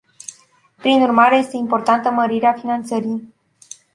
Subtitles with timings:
[0.75, 3.33] Prin urmare, este importantă mărirea finanțării.